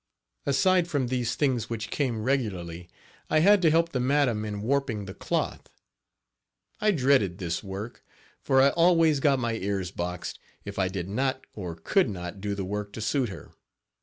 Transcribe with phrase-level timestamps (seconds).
[0.47, 2.89] Aside from these things which came regularly,
[3.29, 5.69] I had to help the madam in warping the cloth.
[6.79, 8.03] I dreaded this work,
[8.41, 12.55] for I always got my ears boxed if I did not or could not do
[12.55, 13.51] the work to suit her.